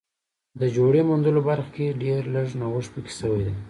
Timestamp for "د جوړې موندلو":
0.59-1.39